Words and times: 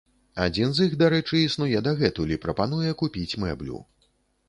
Адзін 0.45 0.71
з 0.77 0.87
іх, 0.89 0.95
дарэчы, 1.01 1.37
існуе 1.43 1.83
дагэтуль 1.89 2.35
і 2.35 2.41
прапануе 2.49 2.99
купіць 3.03 3.31
мэблю. 3.45 3.89